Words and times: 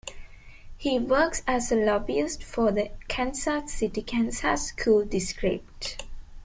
He 0.77 0.97
works 0.97 1.43
as 1.45 1.71
a 1.71 1.75
lobbyist 1.75 2.43
for 2.43 2.71
the 2.71 2.89
Kansas 3.07 3.71
City 3.71 4.01
Kansas 4.01 4.69
School 4.69 5.05
District. 5.05 6.03